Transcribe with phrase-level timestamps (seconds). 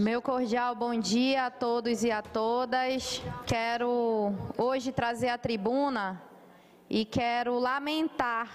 [0.00, 3.20] Meu cordial bom dia a todos e a todas.
[3.44, 6.22] Quero hoje trazer à tribuna
[6.88, 8.48] e quero lamentar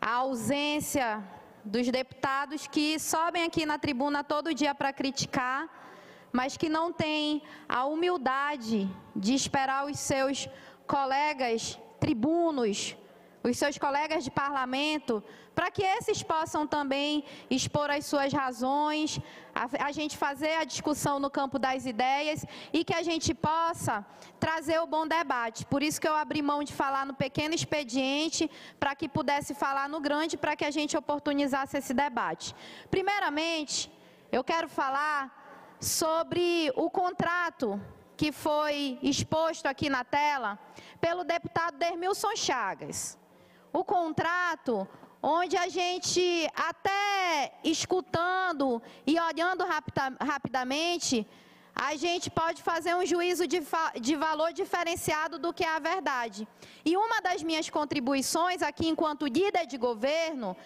[0.00, 1.22] a ausência
[1.62, 5.68] dos deputados que sobem aqui na tribuna todo dia para criticar,
[6.32, 10.48] mas que não têm a humildade de esperar os seus
[10.86, 12.96] colegas tribunos,
[13.44, 15.22] os seus colegas de parlamento,
[15.54, 19.20] para que esses possam também expor as suas razões,
[19.54, 24.04] a, a, gente fazer a discussão no campo das ideias e que a gente possa
[24.38, 25.66] trazer o bom debate.
[25.66, 29.88] Por isso que eu abri mão de falar no pequeno expediente, para que pudesse falar
[29.88, 32.54] no grande, para que a gente oportunizasse esse debate.
[32.90, 33.90] Primeiramente,
[34.30, 37.80] eu quero falar sobre o contrato
[38.16, 40.58] que foi exposto aqui na tela
[41.00, 43.18] pelo deputado Dermilson Chagas.
[43.72, 44.86] O contrato
[45.22, 51.26] onde a gente, até escutando e olhando rapida, rapidamente,
[51.74, 53.62] a gente pode fazer um juízo de,
[54.00, 56.46] de, valor diferenciado do que é a verdade.
[56.84, 60.56] E uma das minhas contribuições aqui, enquanto líder de governo,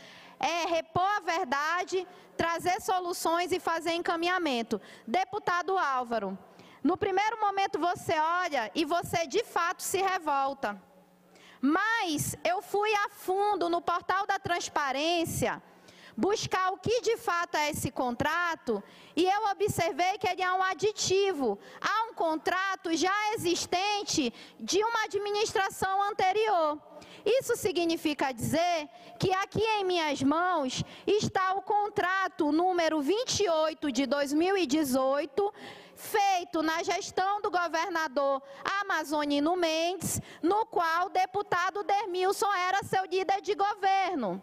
[0.40, 4.80] é repor a verdade, trazer soluções e fazer encaminhamento.
[5.06, 6.36] Deputado Álvaro,
[6.82, 10.80] no primeiro momento você olha e você de fato se revolta.
[11.60, 15.62] Mas eu fui a fundo no portal da transparência
[16.16, 18.82] buscar o que de fato é esse contrato
[19.14, 25.04] e eu observei que ele é um aditivo a um contrato já existente de uma
[25.04, 26.80] administração anterior.
[27.24, 35.52] Isso significa dizer que aqui em minhas mãos está o contrato número 28 de 2018
[35.96, 38.42] feito na gestão do governador
[38.80, 44.42] Amazonino Mendes, no qual o deputado Dermilson era seu líder de governo.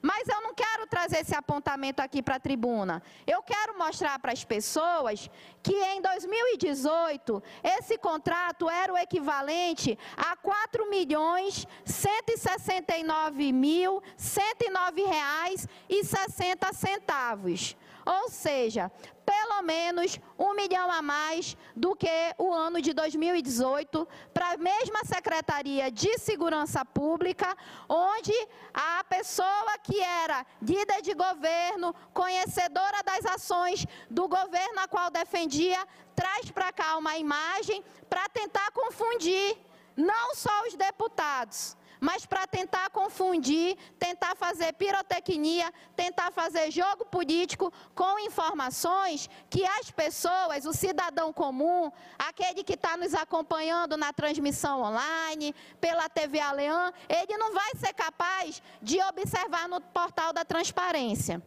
[0.00, 3.02] Mas eu não quero trazer esse apontamento aqui para a tribuna.
[3.26, 5.28] Eu quero mostrar para as pessoas
[5.62, 15.02] que em 2018 esse contrato era o equivalente a R$ 4 milhões 169 mil 109
[15.02, 17.76] reais e 60 centavos.
[18.08, 18.90] Ou seja,
[19.26, 22.08] pelo menos um milhão a mais do que
[22.38, 27.54] o ano de 2018 para a mesma Secretaria de Segurança Pública,
[27.86, 28.32] onde
[28.72, 35.86] a pessoa que era líder de governo, conhecedora das ações do governo a qual defendia,
[36.16, 39.58] traz para cá uma imagem para tentar confundir
[39.94, 47.72] não só os deputados, mas para tentar confundir, tentar fazer pirotecnia, tentar fazer jogo político
[47.94, 54.82] com informações que as pessoas, o cidadão comum, aquele que está nos acompanhando na transmissão
[54.82, 61.42] online, pela TV Aleã, ele não vai ser capaz de observar no portal da transparência.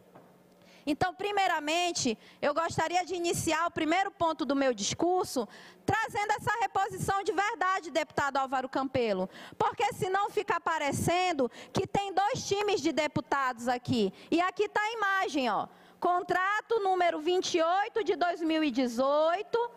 [0.84, 5.48] Então, primeiramente, eu gostaria de iniciar o primeiro ponto do meu discurso
[5.84, 9.30] trazendo essa reposição de verdade, deputado Álvaro Campelo.
[9.56, 14.12] Porque senão fica parecendo que tem dois times de deputados aqui.
[14.30, 15.68] E aqui está a imagem, ó.
[16.00, 19.70] Contrato número 28 de 2018,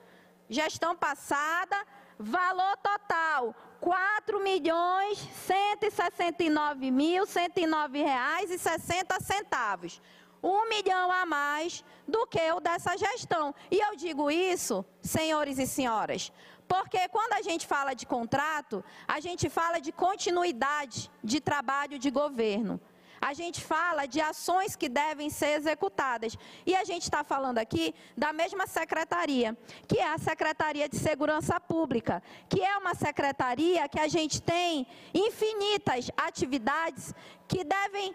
[0.50, 1.78] gestão passada,
[2.18, 8.58] valor total quatro milhões cento e sessenta e nove mil cento e nove reais e
[8.58, 10.02] sessenta centavos
[10.46, 13.54] um milhão a mais do que o dessa gestão.
[13.72, 16.32] E eu digo isso, senhores e senhoras,
[16.68, 22.12] porque quando a gente fala de contrato, a gente fala de continuidade de trabalho de
[22.12, 22.80] governo.
[23.20, 26.38] A gente fala de ações que devem ser executadas.
[26.64, 29.58] E a gente está falando aqui da mesma secretaria,
[29.88, 34.86] que é a Secretaria de Segurança Pública, que é uma secretaria que a gente tem
[35.14, 37.16] infinitas atividades
[37.48, 38.14] que devem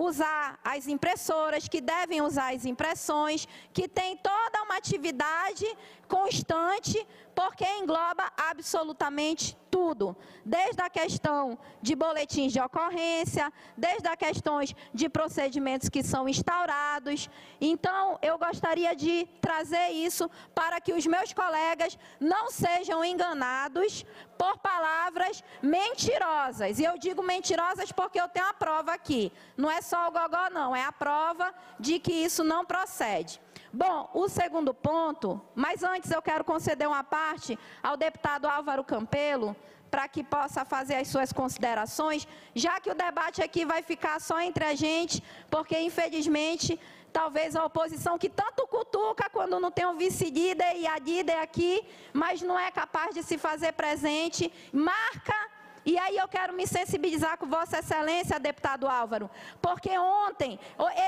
[0.00, 5.66] usar as impressoras, que devem usar as impressões, que tem toda uma atividade
[6.08, 14.74] constante, porque engloba absolutamente tudo, desde a questão de boletins de ocorrência, desde as questões
[14.92, 17.30] de procedimentos que são instaurados.
[17.60, 24.04] Então, eu gostaria de trazer isso para que os meus colegas não sejam enganados
[24.36, 26.78] por palavras mentirosas.
[26.78, 29.32] E eu digo mentirosas porque eu tenho a prova aqui.
[29.56, 33.40] Não é só o gogó, não, é a prova de que isso não procede.
[33.72, 39.54] Bom, o segundo ponto, mas antes eu quero conceder uma parte ao deputado Álvaro Campelo,
[39.88, 44.40] para que possa fazer as suas considerações, já que o debate aqui vai ficar só
[44.40, 46.80] entre a gente, porque infelizmente
[47.12, 51.84] talvez a oposição que tanto cutuca quando não tem o vice-líder e a líder aqui,
[52.12, 55.49] mas não é capaz de se fazer presente, marca
[55.84, 59.30] E aí eu quero me sensibilizar com Vossa Excelência, deputado Álvaro,
[59.62, 60.58] porque ontem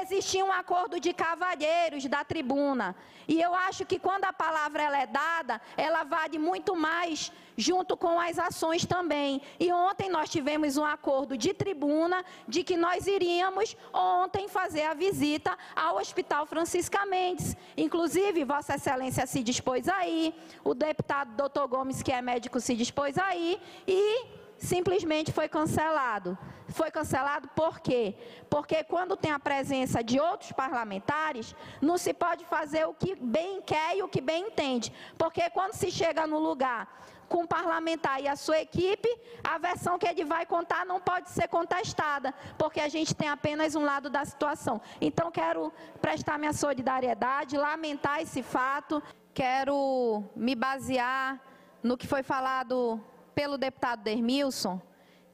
[0.00, 2.96] existia um acordo de cavalheiros da tribuna.
[3.28, 8.18] E eu acho que quando a palavra é dada, ela vale muito mais junto com
[8.18, 9.42] as ações também.
[9.60, 14.94] E ontem nós tivemos um acordo de tribuna de que nós iríamos ontem fazer a
[14.94, 17.56] visita ao Hospital Francisca Mendes.
[17.76, 20.34] Inclusive, Vossa Excelência se dispôs aí,
[20.64, 26.38] o deputado doutor Gomes, que é médico, se dispôs aí, e simplesmente foi cancelado.
[26.68, 28.14] Foi cancelado por quê?
[28.48, 33.60] Porque quando tem a presença de outros parlamentares, não se pode fazer o que bem
[33.60, 34.92] quer e o que bem entende.
[35.18, 36.88] Porque quando se chega no lugar
[37.28, 39.08] com o parlamentar e a sua equipe,
[39.42, 43.74] a versão que ele vai contar não pode ser contestada, porque a gente tem apenas
[43.74, 44.80] um lado da situação.
[45.00, 49.02] Então, quero prestar minha solidariedade, lamentar esse fato,
[49.34, 51.40] quero me basear
[51.82, 53.02] no que foi falado
[53.34, 54.80] pelo deputado Dermilson,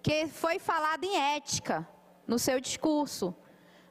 [0.03, 1.87] que foi falado em ética
[2.27, 3.35] no seu discurso.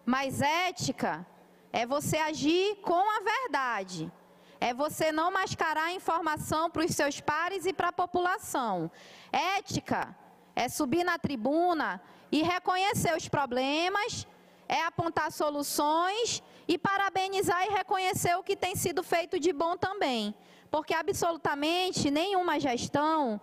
[0.06, 1.26] Mas ética
[1.72, 4.12] é você agir com a verdade.
[4.60, 8.90] É você não mascarar a informação para os seus pares e para a população.
[9.32, 10.16] Ética
[10.56, 12.02] é subir na tribuna
[12.32, 14.28] e reconhecer os problemas,
[14.68, 20.34] é apontar soluções e parabenizar e reconhecer o que tem sido feito de bom também.
[20.72, 23.40] Porque absolutamente nenhuma gestão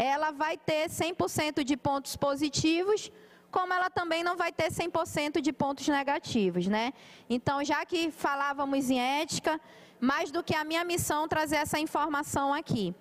[0.00, 3.10] ela vai ter 100% de pontos positivos,
[3.50, 6.92] como ela também não vai ter 100% de pontos negativos, né?
[7.28, 9.60] Então, já que falávamos em ética,
[10.00, 12.94] mais do que a minha missão trazer essa informação aqui.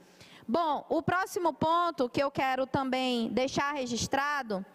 [0.47, 4.65] Bom, o próximo ponto que eu quero também deixar registrado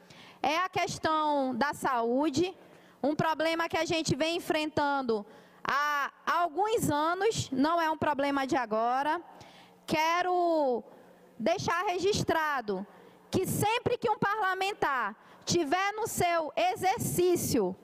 [0.40, 2.56] é a questão da saúde,
[3.02, 5.26] um problema que a gente vem enfrentando
[5.64, 9.20] há alguns anos, não é um problema de agora.
[9.84, 10.84] Quero
[11.42, 12.86] deixar registrado
[13.30, 17.76] que sempre que um parlamentar tiver no seu exercício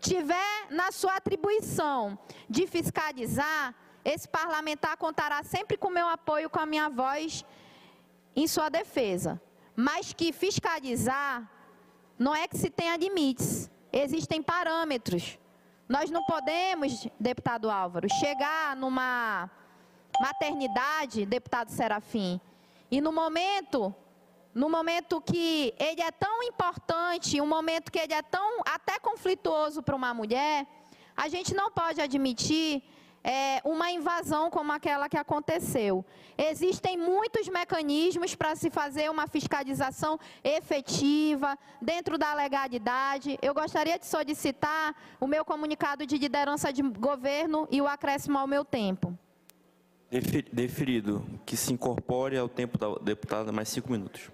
[0.00, 2.16] tiver na sua atribuição
[2.48, 3.74] de fiscalizar,
[4.04, 7.44] esse parlamentar contará sempre com o meu apoio, com a minha voz
[8.36, 9.40] em sua defesa.
[9.74, 11.50] Mas que fiscalizar
[12.16, 15.38] não é que se tenha limites, existem parâmetros.
[15.88, 19.50] Nós não podemos, deputado Álvaro, chegar numa
[20.20, 22.40] maternidade, deputado Serafim,
[22.90, 23.94] e no momento
[24.54, 29.82] no momento que ele é tão importante, um momento que ele é tão até conflituoso
[29.82, 30.66] para uma mulher,
[31.14, 32.82] a gente não pode admitir
[33.22, 36.02] é, uma invasão como aquela que aconteceu.
[36.38, 43.38] Existem muitos mecanismos para se fazer uma fiscalização efetiva, dentro da legalidade.
[43.42, 48.46] Eu gostaria de solicitar o meu comunicado de liderança de governo e o acréscimo ao
[48.46, 49.18] meu tempo.
[50.08, 54.30] Deferido, que se incorpore ao tempo da deputada mais cinco minutos.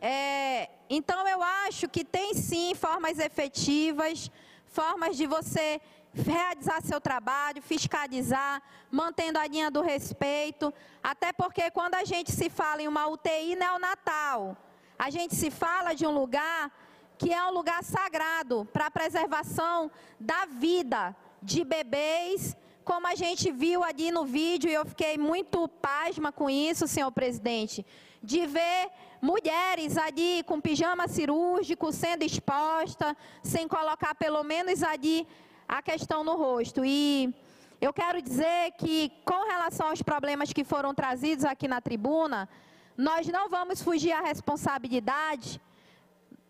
[0.00, 4.30] É, então, eu acho que tem sim formas efetivas,
[4.66, 5.80] formas de você
[6.12, 10.72] realizar seu trabalho, fiscalizar, mantendo a linha do respeito,
[11.02, 14.56] até porque quando a gente se fala em uma UTI neonatal,
[14.98, 16.70] a gente se fala de um lugar
[17.18, 19.90] que é um lugar sagrado para a preservação
[20.20, 25.66] da vida de bebês, como a gente viu ali no vídeo, e eu fiquei muito
[25.68, 27.84] pasma com isso, senhor presidente,
[28.22, 28.90] de ver
[29.20, 35.26] mulheres ali com pijama cirúrgico sendo exposta, sem colocar pelo menos ali
[35.66, 36.84] a questão no rosto.
[36.84, 37.34] E
[37.80, 42.48] eu quero dizer que, com relação aos problemas que foram trazidos aqui na tribuna,
[42.96, 45.60] nós não vamos fugir à responsabilidade.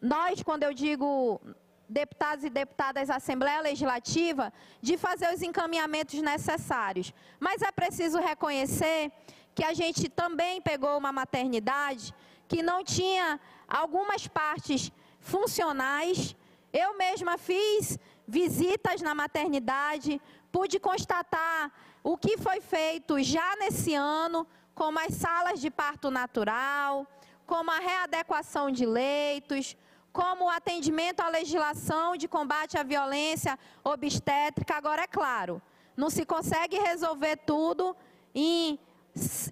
[0.00, 1.40] Nós, quando eu digo
[1.88, 7.12] deputados e deputadas da Assembleia Legislativa, de fazer os encaminhamentos necessários.
[7.38, 9.12] Mas é preciso reconhecer
[9.54, 12.14] que a gente também pegou uma maternidade
[12.48, 16.36] que não tinha algumas partes funcionais.
[16.72, 21.72] Eu mesma fiz visitas na maternidade, pude constatar
[22.02, 27.06] o que foi feito já nesse ano, como as salas de parto natural,
[27.46, 29.76] como a readequação de leitos,
[30.14, 34.76] como o atendimento à legislação de combate à violência obstétrica.
[34.76, 35.60] Agora, é claro,
[35.96, 37.94] não se consegue resolver tudo
[38.34, 38.78] em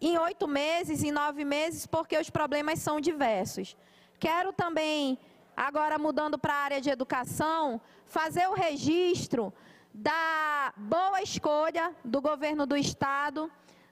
[0.01, 3.77] em oito meses, em nove meses, porque os problemas são diversos.
[4.19, 5.17] Quero também,
[5.57, 9.53] agora mudando para a área de educação, fazer o registro
[9.95, 13.49] da boa escolha do governo do Estado,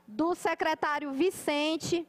[0.09, 2.05] do secretário Vicente.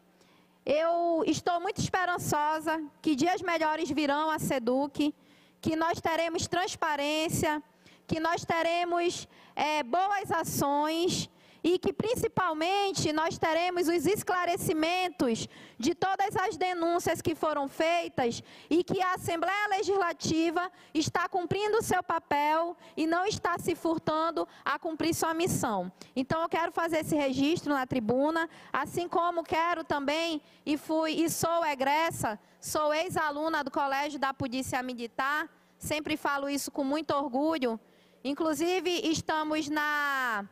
[0.65, 5.13] Eu estou muito esperançosa que dias melhores virão a SEDUC,
[5.59, 7.63] que nós teremos transparência,
[8.05, 11.29] que nós teremos é, boas ações
[11.63, 18.83] e que principalmente nós teremos os esclarecimentos de todas as denúncias que foram feitas e
[18.83, 24.79] que a Assembleia Legislativa está cumprindo o seu papel e não está se furtando a
[24.79, 25.91] cumprir sua missão.
[26.15, 31.29] Então eu quero fazer esse registro na tribuna, assim como quero também e fui e
[31.29, 37.79] sou egressa, sou ex-aluna do Colégio da Polícia Militar, sempre falo isso com muito orgulho.
[38.23, 40.45] Inclusive estamos na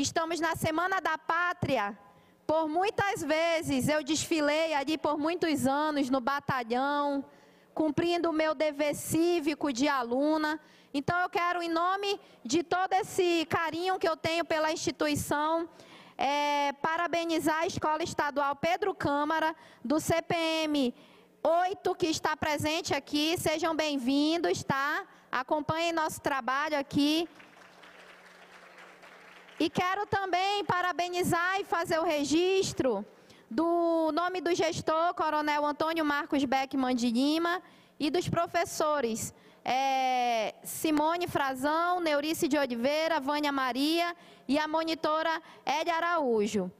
[0.00, 1.98] Estamos na Semana da Pátria.
[2.46, 7.24] Por muitas vezes eu desfilei ali por muitos anos no batalhão,
[7.74, 10.60] cumprindo o meu dever cívico de aluna.
[10.94, 15.68] Então eu quero, em nome de todo esse carinho que eu tenho pela instituição,
[16.16, 19.52] é, parabenizar a Escola Estadual Pedro Câmara,
[19.84, 20.94] do CPM
[21.42, 23.36] 8, que está presente aqui.
[23.36, 25.04] Sejam bem-vindos, tá?
[25.28, 27.28] Acompanhem nosso trabalho aqui.
[29.60, 33.04] E quero também parabenizar e fazer o registro
[33.50, 37.60] do nome do gestor, Coronel Antônio Marcos Beckman de Lima,
[37.98, 39.34] e dos professores
[39.64, 44.14] é, Simone Frazão, Neurice de Oliveira, Vânia Maria
[44.46, 46.70] e a monitora Elia Araújo.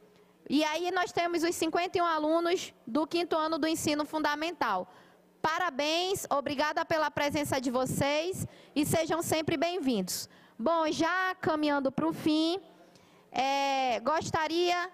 [0.48, 4.86] E aí nós temos os 51 alunos do quinto ano do ensino fundamental.
[5.42, 10.28] Parabéns, obrigada pela presença de vocês e sejam sempre bem-vindos.
[10.60, 12.58] Bom, já caminhando para o fim,
[13.30, 14.90] é, gostaria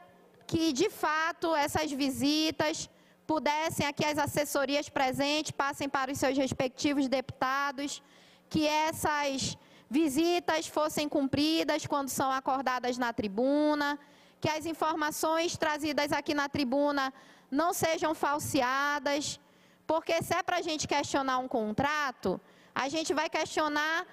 [0.46, 2.90] que, de fato, essas visitas
[3.26, 8.02] pudessem, aqui as assessorias presentes, passem para os seus respectivos deputados,
[8.50, 9.56] que essas
[9.88, 13.98] visitas fossem cumpridas quando são acordadas na tribuna,
[14.42, 17.10] que as informações trazidas aqui na tribuna
[17.50, 19.40] não sejam falseadas,
[19.86, 22.38] porque se é para a gente questionar um contrato,
[22.74, 24.06] a gente vai questionar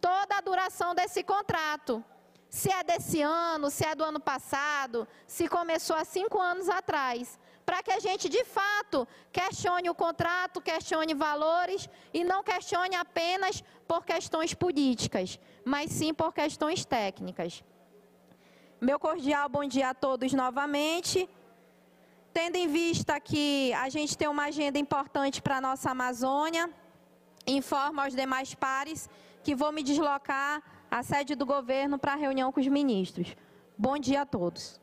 [0.00, 2.04] toda a duração desse contrato.
[2.48, 7.38] Se é desse ano, se é do ano passado, se começou há cinco anos atrás.
[7.64, 13.62] Para que a gente, de fato, questione o contrato, questione valores e não questione apenas
[13.86, 17.62] por questões políticas, mas sim por questões técnicas.
[18.80, 21.28] Meu cordial bom dia a todos novamente.
[22.32, 26.68] Tendo em vista que a gente tem uma agenda importante para a nossa Amazônia,
[27.46, 29.08] informo aos demais pares
[29.42, 33.36] que vou me deslocar à sede do governo para a reunião com os ministros.
[33.76, 34.80] Bom dia a todos.